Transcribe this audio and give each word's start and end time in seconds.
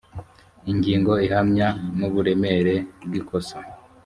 ingingo 0.71 1.11
ihamya 1.25 1.67
n’ 1.97 1.99
uburemere 2.07 2.75
bw’ 3.05 3.13
ikosa 3.19 3.57